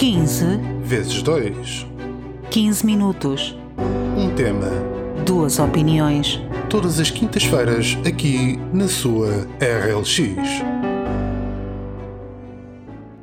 [0.00, 0.46] 15
[0.82, 1.86] vezes 2.
[2.50, 3.54] 15 minutos.
[4.16, 4.70] Um tema.
[5.26, 6.40] Duas opiniões.
[6.70, 10.62] Todas as quintas-feiras, aqui na sua RLX.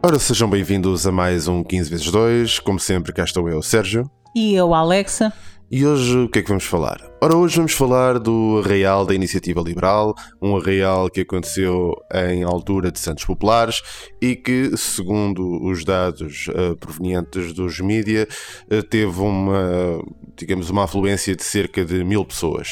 [0.05, 2.59] Ora, sejam bem-vindos a mais um 15 vezes 2.
[2.59, 4.07] Como sempre, cá estou eu, Sérgio.
[4.35, 5.33] E eu, Alexa.
[5.69, 6.97] E hoje o que é que vamos falar?
[7.21, 12.89] Ora, hoje vamos falar do arraial da Iniciativa Liberal, um arraial que aconteceu em altura
[12.89, 13.81] de Santos Populares
[14.21, 18.29] e que, segundo os dados uh, provenientes dos mídia,
[18.71, 20.01] uh, teve uma,
[20.37, 22.69] digamos, uma afluência de cerca de mil pessoas.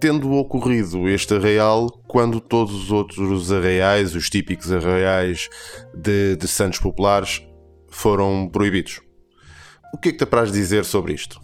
[0.00, 5.50] Tendo ocorrido este arraial quando todos os outros arraiais, os típicos arraiais
[5.94, 7.42] de, de Santos Populares,
[7.90, 9.02] foram proibidos.
[9.92, 11.38] O que é que te apraz dizer sobre isto?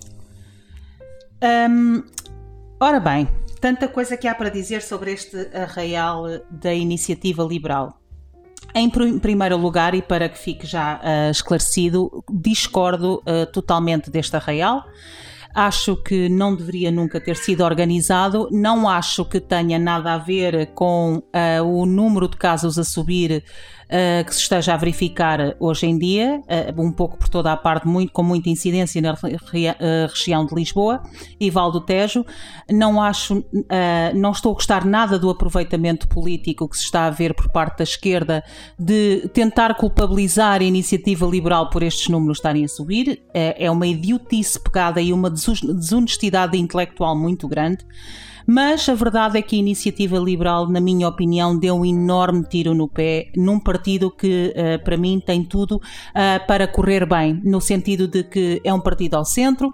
[2.83, 3.29] Ora bem,
[3.61, 8.01] tanta coisa que há para dizer sobre este arraial da iniciativa liberal.
[8.75, 14.85] Em primeiro lugar, e para que fique já uh, esclarecido, discordo uh, totalmente deste arraial.
[15.52, 18.49] Acho que não deveria nunca ter sido organizado.
[18.52, 23.43] Não acho que tenha nada a ver com uh, o número de casos a subir
[23.91, 27.57] uh, que se esteja a verificar hoje em dia, uh, um pouco por toda a
[27.57, 29.16] parte, muito, com muita incidência na
[30.07, 31.02] região de Lisboa
[31.38, 32.24] e Val do Tejo.
[32.71, 33.45] Não acho,
[34.15, 37.79] não estou a gostar nada do aproveitamento político que se está a ver por parte
[37.79, 38.45] da esquerda
[38.79, 43.23] de tentar culpabilizar a iniciativa liberal por estes números estarem a subir.
[43.35, 47.85] É uma idiotice pegada e uma desonestidade intelectual muito grande.
[48.52, 52.74] Mas a verdade é que a iniciativa liberal, na minha opinião, deu um enorme tiro
[52.74, 57.60] no pé num partido que, uh, para mim, tem tudo uh, para correr bem, no
[57.60, 59.73] sentido de que é um partido ao centro,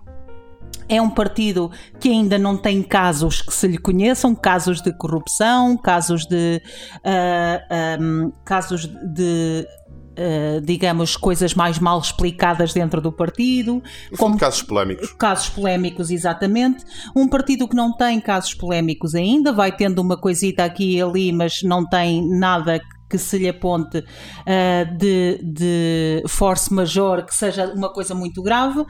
[0.90, 5.78] é um partido que ainda não tem casos que se lhe conheçam, casos de corrupção,
[5.78, 6.60] casos de
[6.96, 7.00] uh,
[7.70, 9.66] eh, um, casos de
[10.16, 13.82] Uh, digamos, coisas mais mal explicadas dentro do partido.
[14.16, 15.12] como casos polémicos.
[15.12, 16.84] Casos polémicos, exatamente.
[17.14, 21.32] Um partido que não tem casos polémicos ainda, vai tendo uma coisita aqui e ali,
[21.32, 27.72] mas não tem nada que se lhe aponte uh, de, de force major que seja
[27.72, 28.80] uma coisa muito grave.
[28.80, 28.86] Uh,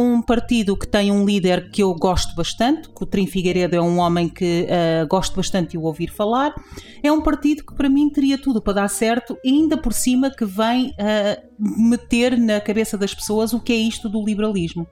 [0.00, 3.80] um partido que tem um líder que eu gosto bastante, que o Trim Figueiredo é
[3.80, 6.54] um homem que uh, gosto bastante de o ouvir falar.
[7.02, 10.30] É um partido que para mim teria tudo para dar certo e ainda por cima
[10.30, 10.94] que vem
[11.58, 14.86] meter na cabeça das pessoas o que é isto do liberalismo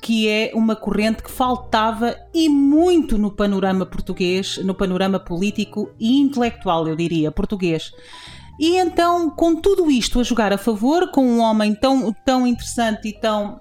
[0.00, 6.20] que é uma corrente que faltava e muito no panorama português, no panorama político e
[6.20, 7.92] intelectual, eu diria, português.
[8.58, 13.08] E então, com tudo isto a jogar a favor, com um homem tão, tão interessante
[13.08, 13.60] e tão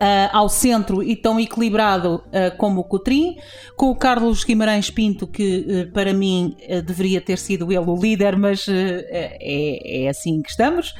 [0.00, 3.36] Uh, ao centro e tão equilibrado uh, como o Cotrim,
[3.76, 8.36] com o Carlos Guimarães Pinto, que uh, para mim deveria ter sido ele o líder,
[8.36, 9.38] mas é,
[10.04, 10.92] é, assim que estamos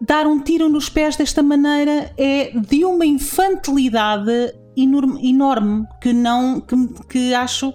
[0.00, 6.76] dar um tiro nos pés desta maneira é de uma infantilidade enorme, que não que,
[7.08, 7.72] que acho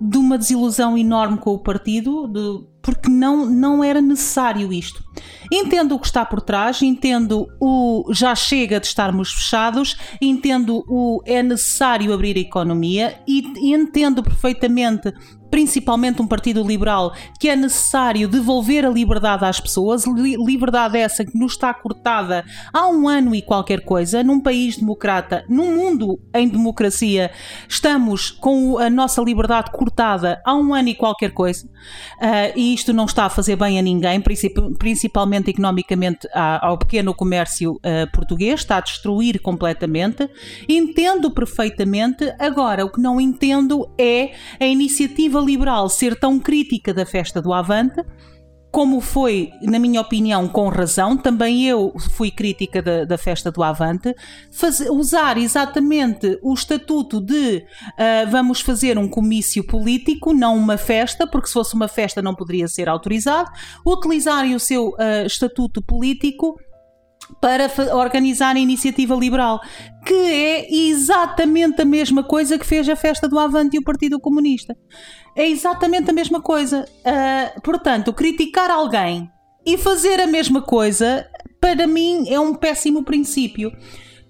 [0.00, 5.02] de uma desilusão enorme com o partido, de, porque não, não era necessário isto.
[5.50, 11.22] Entendo o que está por trás, entendo o já chega de estarmos fechados, entendo o
[11.24, 15.12] é necessário abrir a economia e entendo perfeitamente
[15.54, 21.38] principalmente um partido liberal, que é necessário devolver a liberdade às pessoas, liberdade essa que
[21.38, 26.48] nos está cortada há um ano e qualquer coisa, num país democrata, num mundo em
[26.48, 27.30] democracia,
[27.68, 32.92] estamos com a nossa liberdade cortada há um ano e qualquer coisa, uh, e isto
[32.92, 34.20] não está a fazer bem a ninguém,
[34.76, 40.28] principalmente economicamente ao pequeno comércio uh, português, está a destruir completamente.
[40.68, 47.04] Entendo perfeitamente, agora o que não entendo é a iniciativa liberal ser tão crítica da
[47.04, 48.02] festa do Avante,
[48.74, 53.62] como foi, na minha opinião, com razão, também eu fui crítica da, da festa do
[53.62, 54.12] Avante,
[54.50, 61.24] fazer, usar exatamente o estatuto de uh, vamos fazer um comício político, não uma festa,
[61.24, 63.48] porque se fosse uma festa não poderia ser autorizado,
[63.86, 66.58] utilizarem o seu uh, estatuto político
[67.40, 69.60] para organizar a iniciativa liberal,
[70.04, 74.20] que é exatamente a mesma coisa que fez a festa do Avante e o Partido
[74.20, 74.76] Comunista.
[75.36, 76.84] É exatamente a mesma coisa.
[77.00, 79.30] Uh, portanto, criticar alguém
[79.66, 81.26] e fazer a mesma coisa,
[81.60, 83.72] para mim, é um péssimo princípio.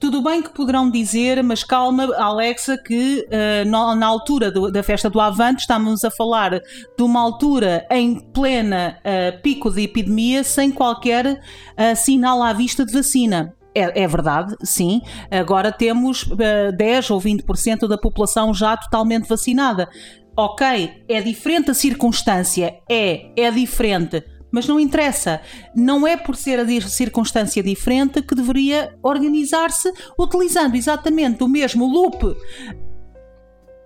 [0.05, 4.83] Tudo bem que poderão dizer, mas calma, Alexa, que uh, na, na, altura do, da
[4.83, 10.45] festa do Avante estamos a falar de uma altura em plena uh, pico de epidemia
[10.45, 13.55] sem qualquer uh, sinal à vista de vacina.
[13.75, 15.01] É, é, verdade, sim.
[15.31, 16.37] Agora temos uh,
[16.77, 19.89] 10 ou 20% da população já totalmente vacinada.
[20.37, 24.23] Ok, é diferente a circunstância, é, é diferente
[24.55, 25.41] Mas não interessa.
[25.75, 32.37] Não é por ser a circunstância diferente que deveria organizar-se utilizando exatamente o mesmo loop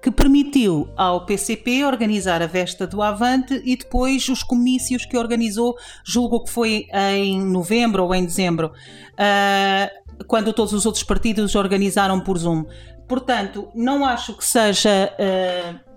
[0.03, 5.75] que permitiu ao PCP organizar a Vesta do Avante e depois os comícios que organizou,
[6.05, 8.70] julgo que foi em novembro ou em dezembro,
[9.15, 12.67] uh, quando todos os outros partidos organizaram por Zoom.
[13.09, 15.15] Portanto, não acho que seja.
[15.19, 15.88] Uh,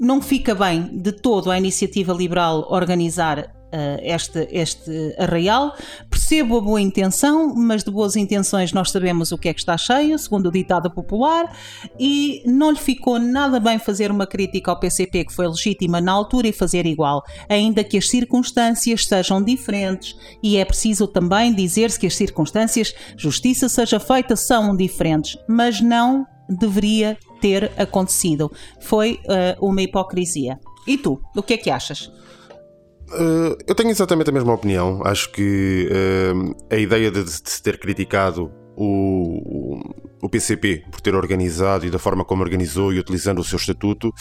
[0.00, 5.74] não fica bem de todo a iniciativa liberal organizar uh, este, este arraial.
[6.08, 9.76] Percebo a boa intenção, mas de boas intenções nós sabemos o que é que está
[9.76, 11.54] cheio, segundo o ditado popular,
[11.98, 16.12] e não lhe ficou nada bem fazer uma crítica ao PCP que foi legítima na
[16.12, 21.98] altura e fazer igual, ainda que as circunstâncias sejam diferentes, e é preciso também dizer-se
[21.98, 28.50] que as circunstâncias, justiça seja feita, são diferentes, mas não deveria ter acontecido.
[28.80, 30.58] Foi uh, uma hipocrisia.
[30.86, 32.10] E tu, o que é que achas?
[33.08, 35.00] Uh, eu tenho exatamente a mesma opinião.
[35.04, 39.80] Acho que uh, a ideia de, se ter criticado o,
[40.22, 44.12] o, PCP por ter organizado e da forma como organizou e utilizando o seu estatuto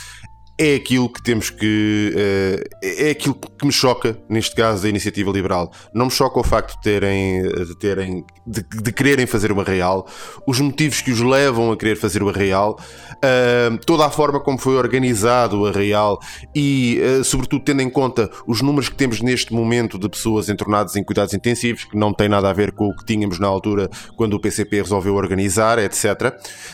[0.57, 2.13] é aquilo que temos que.
[2.15, 5.71] Eh, é aquilo que me choca, neste caso, da iniciativa liberal.
[5.93, 7.41] Não me choca o facto de terem.
[7.43, 10.07] de, terem, de, de quererem fazer uma real,
[10.47, 12.79] os motivos que os levam a querer fazer o real,
[13.15, 16.19] uh, toda a forma como foi organizado o real
[16.55, 20.95] e, uh, sobretudo, tendo em conta os números que temos neste momento de pessoas entornadas
[20.95, 23.89] em cuidados intensivos, que não tem nada a ver com o que tínhamos na altura
[24.15, 26.33] quando o PCP resolveu organizar, etc.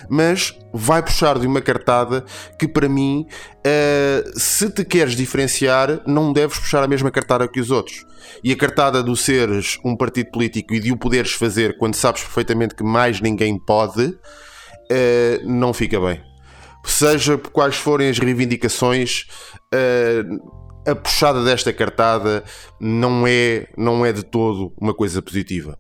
[0.10, 2.24] Mas vai puxar de uma cartada
[2.58, 3.28] que, para mim,
[3.60, 8.06] uh, se te queres diferenciar, não deves puxar a mesma cartada que os outros.
[8.44, 12.22] E a cartada do seres um partido político e de o poderes fazer quando sabes
[12.22, 14.18] perfeitamente que mais ninguém pode, uh,
[15.46, 16.22] não fica bem.
[16.86, 19.28] Seja por quais forem as reivindicações,
[19.74, 22.44] uh, a puxada desta cartada
[22.80, 25.78] não é, não é de todo uma coisa positiva.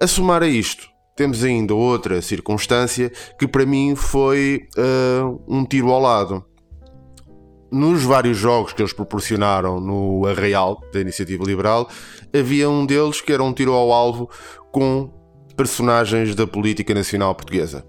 [0.00, 0.86] A somar a isto,
[1.18, 6.44] temos ainda outra circunstância que para mim foi uh, um tiro ao lado
[7.72, 11.88] nos vários jogos que eles proporcionaram no Arraial da Iniciativa Liberal,
[12.32, 14.30] havia um deles que era um tiro ao alvo
[14.70, 15.12] com
[15.56, 17.84] personagens da política nacional portuguesa.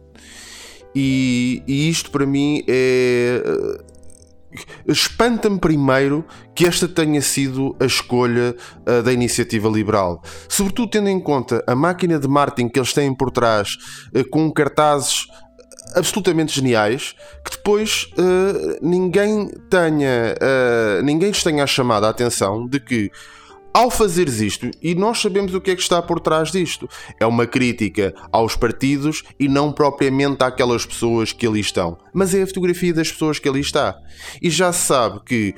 [0.95, 3.41] E, e isto para mim é.
[4.87, 6.25] Espanta-me primeiro
[6.55, 8.55] que esta tenha sido a escolha
[8.87, 13.13] uh, da iniciativa liberal, sobretudo tendo em conta a máquina de marketing que eles têm
[13.13, 13.77] por trás,
[14.15, 15.27] uh, com cartazes
[15.95, 20.35] absolutamente geniais que depois uh, ninguém tenha
[21.03, 23.11] ninguém lhes tenha chamado a atenção de que
[23.73, 26.89] ao fazeres isto, e nós sabemos o que é que está por trás disto,
[27.19, 32.41] é uma crítica aos partidos e não propriamente àquelas pessoas que ali estão, mas é
[32.41, 33.95] a fotografia das pessoas que ali está.
[34.41, 35.55] E já se sabe que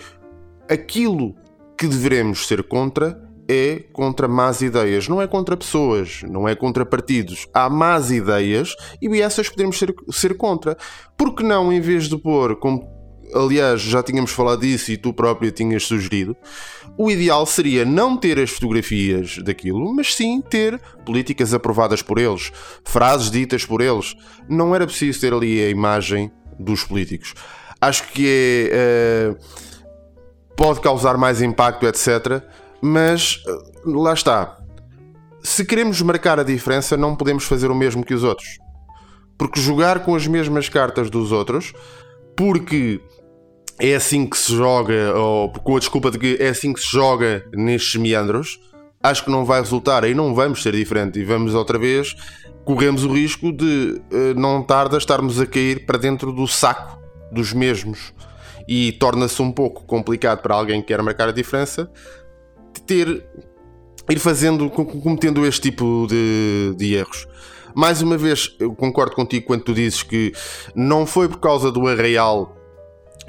[0.69, 1.35] aquilo
[1.77, 6.85] que devemos ser contra é contra más ideias, não é contra pessoas, não é contra
[6.85, 7.47] partidos.
[7.53, 10.77] Há más ideias e essas podemos ser, ser contra.
[11.17, 12.90] Por que não, em vez de pôr, como
[13.33, 16.35] aliás já tínhamos falado disso e tu próprio tinhas sugerido,
[16.97, 22.51] o ideal seria não ter as fotografias daquilo, mas sim ter políticas aprovadas por eles,
[22.83, 24.15] frases ditas por eles.
[24.49, 27.33] Não era preciso ter ali a imagem dos políticos.
[27.79, 29.31] Acho que é.
[29.31, 29.61] Uh,
[30.55, 32.43] pode causar mais impacto, etc
[32.81, 33.51] mas eh,
[33.85, 34.57] lá está.
[35.43, 38.59] Se queremos marcar a diferença, não podemos fazer o mesmo que os outros.
[39.37, 41.73] Porque jogar com as mesmas cartas dos outros,
[42.35, 42.99] porque
[43.81, 46.91] é assim que se joga, ou com a desculpa de que é assim que se
[46.91, 48.59] joga nestes meandros,
[49.01, 50.03] acho que não vai resultar.
[50.03, 52.15] Aí não vamos ser diferente e vamos outra vez,
[52.63, 57.53] corremos o risco de eh, não tarda estarmos a cair para dentro do saco dos
[57.53, 58.13] mesmos.
[58.67, 61.89] E torna-se um pouco complicado para alguém que quer marcar a diferença
[62.85, 63.25] ter
[64.09, 67.27] ir fazendo, cometendo este tipo de, de erros.
[67.73, 70.33] Mais uma vez, eu concordo contigo quando tu dizes que
[70.75, 72.60] não foi por causa do arraial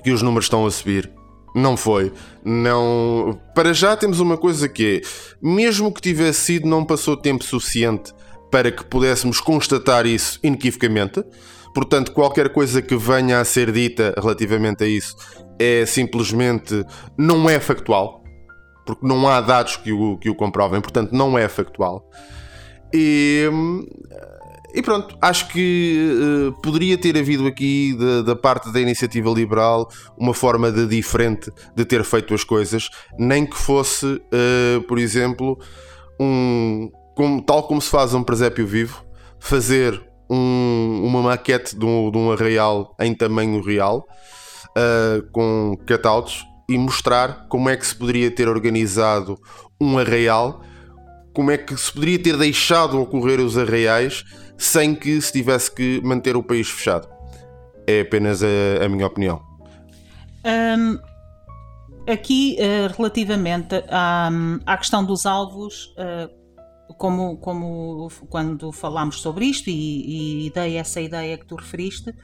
[0.03, 1.11] que os números estão a subir.
[1.55, 2.13] Não foi.
[2.45, 3.39] Não.
[3.55, 5.09] Para já temos uma coisa que é,
[5.43, 8.13] mesmo que tivesse sido, não passou tempo suficiente
[8.51, 11.23] para que pudéssemos constatar isso inequivocamente.
[11.75, 15.17] Portanto, qualquer coisa que venha a ser dita relativamente a isso
[15.59, 16.85] é simplesmente
[17.17, 18.23] não é factual
[18.85, 22.09] porque não há dados que o, que o comprovem, portanto não é factual.
[22.93, 23.49] E,
[24.75, 29.89] e pronto, acho que uh, poderia ter havido aqui da, da, parte da iniciativa liberal
[30.17, 32.89] uma forma de diferente de ter feito as coisas,
[33.19, 35.59] nem que fosse, uh, por exemplo,
[36.19, 39.05] um, como, tal como se faz um presépio vivo,
[39.39, 44.07] fazer um, uma maquete de um, de um arraial em tamanho real,
[44.71, 49.39] uh, com catautos e mostrar como é que se poderia ter organizado
[49.81, 50.63] um arraial,
[51.33, 54.25] como é que se poderia ter deixado ocorrer os arraiais
[54.57, 57.09] sem que se tivesse que manter o país fechado.
[57.87, 59.43] É apenas a, a minha opinião.
[60.45, 60.99] Um,
[62.11, 64.31] aqui, uh, relativamente à,
[64.67, 71.01] à, questão dos alvos, uh, como, como quando falámos sobre isto e, e, dei essa
[71.01, 72.15] ideia que tu referiste,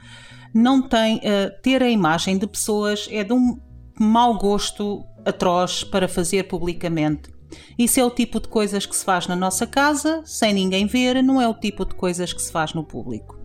[0.55, 1.21] não tem uh,
[1.63, 3.61] ter a imagem de pessoas é de um
[3.99, 7.38] mau gosto atroz para fazer publicamente.
[7.79, 11.23] Isso é o tipo de coisas que se faz na nossa casa, sem ninguém ver,
[11.23, 13.39] não é o tipo de coisas que se faz no público.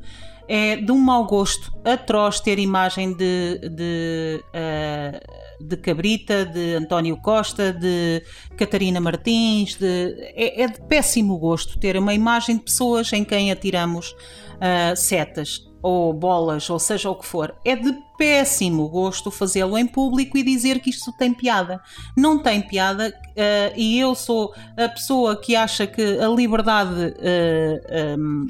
[0.47, 7.15] É de um mau gosto atroz ter imagem de, de, uh, de Cabrita, de António
[7.17, 8.21] Costa, de
[8.57, 9.75] Catarina Martins.
[9.75, 14.95] De, é, é, de péssimo gosto ter uma imagem de pessoas em quem atiramos uh,
[14.97, 20.37] setas ou bolas, ou seja o que for, é de péssimo gosto fazê-lo em público
[20.37, 21.81] e dizer que isto tem piada.
[22.15, 27.13] Não tem piada uh, e eu sou a pessoa que acha que a liberdade uh,
[27.19, 28.47] eh, um,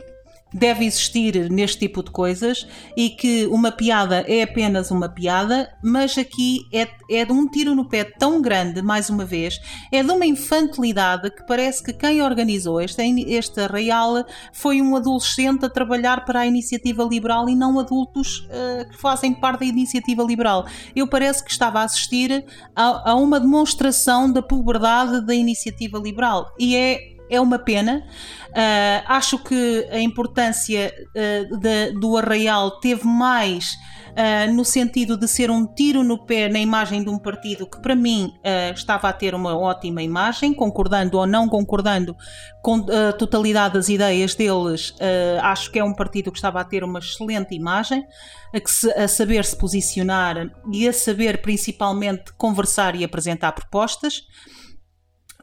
[0.53, 6.17] deve existir neste tipo de coisas e que uma piada é apenas uma piada, mas
[6.17, 9.59] aqui é, é de um tiro no pé tão grande, mais uma vez,
[9.91, 15.65] é de uma infantilidade que parece que quem organizou este, este arraial foi um adolescente
[15.65, 20.23] a trabalhar para a iniciativa liberal e não adultos uh, que fazem parte da iniciativa
[20.23, 20.65] liberal.
[20.95, 22.45] Eu parece que estava a assistir
[22.75, 28.05] a, a uma demonstração da puberdade da iniciativa liberal e é é uma pena.
[28.49, 33.73] Uh, acho que a importância uh, de, do Arraial teve mais
[34.11, 37.81] uh, no sentido de ser um tiro no pé na imagem de um partido que,
[37.81, 38.31] para mim,
[38.75, 42.15] estava a ter uma ótima imagem, concordando ou não concordando
[42.61, 44.93] com a totalidade das ideias deles.
[45.41, 48.05] acho que é um partido que estava a ter uma excelente imagem,
[48.53, 54.21] a, se, a saber se posicionar e a saber, principalmente, conversar e apresentar propostas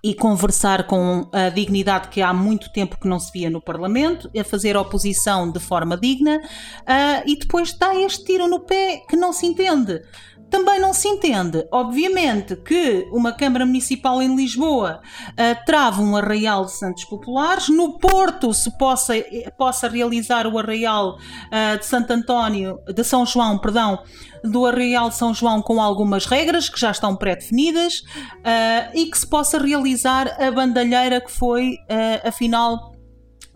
[0.02, 4.30] e conversar com a dignidade que há muito tempo que não se via no Parlamento,
[4.38, 9.16] a fazer oposição de forma digna uh, e depois dá este tiro no pé que
[9.16, 10.02] não se entende.
[10.50, 16.64] Também não se entende, obviamente, que uma Câmara Municipal em Lisboa uh, trava um arraial
[16.64, 19.14] de Santos Populares, no Porto se possa,
[19.56, 24.00] possa realizar o arraial uh, de Santo António, de São João, perdão,
[24.42, 28.00] do Arraial de São João com algumas regras que já estão pré-definidas
[28.38, 31.76] uh, e que se possa realizar a bandalheira que foi,
[32.24, 32.89] afinal,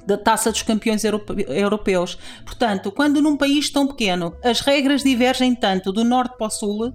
[0.07, 2.19] da taça dos campeões europeus.
[2.45, 6.89] Portanto, quando num país tão pequeno as regras divergem tanto do norte para o sul,
[6.89, 6.95] uh,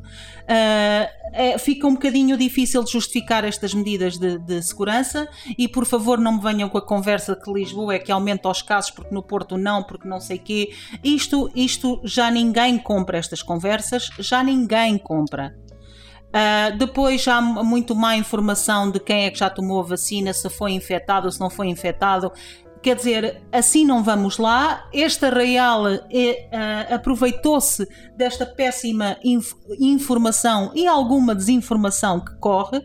[1.32, 5.28] é, fica um bocadinho difícil justificar estas medidas de, de, segurança.
[5.58, 8.62] E por favor, não me venham com a conversa que Lisboa é que aumenta os
[8.62, 10.74] casos, porque no Porto não, porque não sei quê.
[11.04, 15.56] Isto, isto já ninguém compra estas conversas, já ninguém compra.
[16.30, 20.48] Uh, depois há muito má informação de quem é que já tomou a vacina, se
[20.48, 22.32] foi infectado ou se não foi infectado.
[22.82, 24.88] Quer dizer, assim não vamos lá.
[24.94, 26.00] Este arraial é,
[26.90, 32.82] uh, aproveitou-se desta péssima inf informação e alguma desinformação que corre,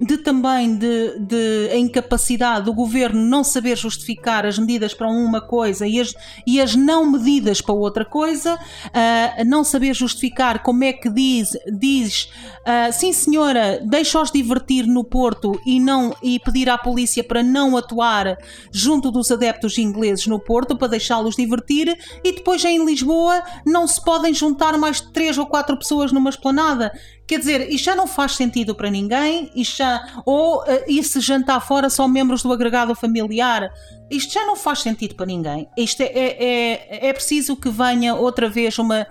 [0.00, 5.40] de também de, de a incapacidade do governo não saber justificar as medidas para uma
[5.40, 6.14] coisa e as,
[6.46, 11.50] e as não medidas para outra coisa, uh, não saber justificar como é que diz,
[11.78, 17.42] diz uh, sim senhora, deixa-os divertir no Porto e, não, e pedir à polícia para
[17.42, 18.38] não atuar
[18.72, 24.02] junto dos adeptos ingleses no Porto para deixá-los divertir e depois em Lisboa não se
[24.02, 26.92] podem juntar mais de três ou quatro pessoas numa esplanada.
[27.26, 31.20] Quer dizer, isto já não faz sentido para ninguém, isto já, ou uh, e se
[31.20, 33.72] jantar fora só membros do agregado familiar,
[34.10, 35.66] isto já não faz sentido para ninguém.
[35.76, 39.06] Isto é, é, é, é preciso que venha outra vez uma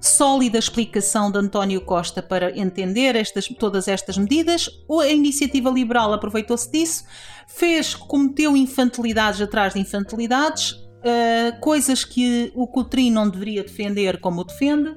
[0.00, 4.68] sólida explicação de António Costa para entender estas, todas estas medidas.
[5.00, 7.04] A iniciativa liberal aproveitou-se disso,
[7.46, 14.44] fez, cometeu infantilidades atrás de infantilidades, uh, coisas que o Coutrinho não deveria defender como
[14.44, 14.94] defende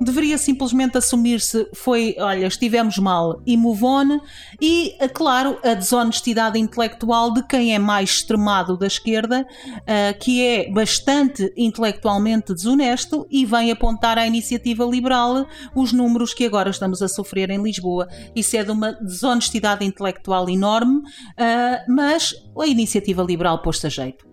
[0.00, 4.20] deveria simplesmente assumir-se foi, olha, estivemos mal e move on,
[4.60, 10.44] e, eh, claro, a desonestidade intelectual de quem é mais extremado da esquerda, uh, que
[10.44, 17.02] é bastante intelectualmente desonesto e vem apontar à iniciativa liberal os números que agora estamos
[17.02, 18.08] a sofrer em Lisboa.
[18.34, 24.27] Isso é de uma desonestidade intelectual enorme, uh, mas a iniciativa liberal pôs-se a jeito.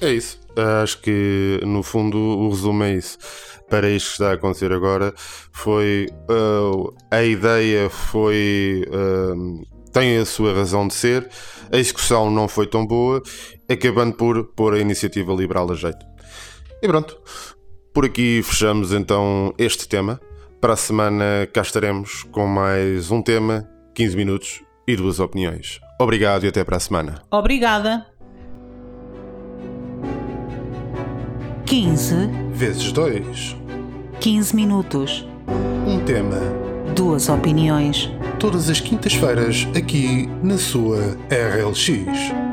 [0.00, 0.38] É isso.
[0.82, 3.18] Acho que, no fundo, o resumo é isso
[3.68, 5.12] para isto que está a acontecer agora
[5.52, 9.62] foi uh, a ideia foi uh,
[9.92, 11.28] tem a sua razão de ser
[11.70, 13.22] a execução não foi tão boa
[13.68, 15.98] acabando por pôr a iniciativa liberal a jeito
[16.82, 17.20] e pronto
[17.92, 20.18] por aqui fechamos então este tema
[20.60, 25.80] Para a semana cá estaremos com mais um tema, 15 minutos e duas opiniões.
[26.00, 27.22] Obrigado e até para a semana.
[27.30, 28.04] Obrigada.
[31.68, 33.54] 15 Vezes 2.
[34.20, 35.28] 15 minutos.
[35.86, 36.40] Um tema.
[36.96, 38.10] Duas opiniões.
[38.40, 42.47] Todas as quintas-feiras aqui na sua RLX.